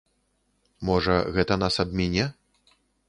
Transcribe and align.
Можа, 0.89 1.17
гэта 1.35 1.59
нас 1.65 1.77
абміне? 1.85 2.25